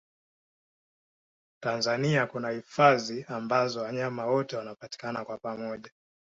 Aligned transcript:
tanzania 1.63 2.25
kuna 2.27 2.49
hifadhi 2.49 3.25
ambazo 3.27 3.81
wanyama 3.81 4.25
wote 4.25 4.57
wanapatikana 4.57 5.25
kwa 5.25 5.37
pamoja 5.37 5.91